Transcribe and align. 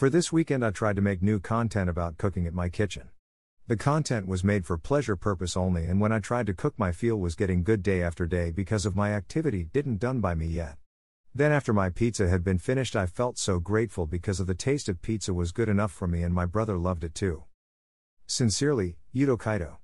For 0.00 0.08
this 0.08 0.32
weekend, 0.32 0.64
I 0.64 0.70
tried 0.70 0.96
to 0.96 1.02
make 1.02 1.20
new 1.20 1.38
content 1.38 1.90
about 1.90 2.16
cooking 2.16 2.46
at 2.46 2.54
my 2.54 2.70
kitchen. 2.70 3.10
The 3.66 3.76
content 3.76 4.26
was 4.26 4.42
made 4.42 4.64
for 4.64 4.78
pleasure 4.78 5.14
purpose 5.14 5.58
only, 5.58 5.84
and 5.84 6.00
when 6.00 6.10
I 6.10 6.20
tried 6.20 6.46
to 6.46 6.54
cook, 6.54 6.72
my 6.78 6.90
feel 6.90 7.16
was 7.16 7.34
getting 7.34 7.62
good 7.62 7.82
day 7.82 8.02
after 8.02 8.24
day 8.24 8.50
because 8.50 8.86
of 8.86 8.96
my 8.96 9.12
activity 9.12 9.68
didn't 9.74 9.98
done 9.98 10.20
by 10.20 10.34
me 10.34 10.46
yet. 10.46 10.78
Then, 11.34 11.52
after 11.52 11.74
my 11.74 11.90
pizza 11.90 12.30
had 12.30 12.42
been 12.42 12.56
finished, 12.56 12.96
I 12.96 13.04
felt 13.04 13.36
so 13.36 13.60
grateful 13.60 14.06
because 14.06 14.40
of 14.40 14.46
the 14.46 14.54
taste 14.54 14.88
of 14.88 15.02
pizza 15.02 15.34
was 15.34 15.52
good 15.52 15.68
enough 15.68 15.92
for 15.92 16.08
me, 16.08 16.22
and 16.22 16.32
my 16.32 16.46
brother 16.46 16.78
loved 16.78 17.04
it 17.04 17.14
too. 17.14 17.44
Sincerely, 18.26 18.96
Yudo 19.14 19.38
Kaido. 19.38 19.80